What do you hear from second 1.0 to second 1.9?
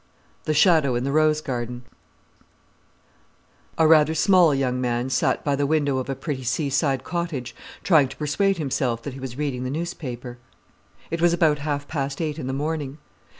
the Rose Garden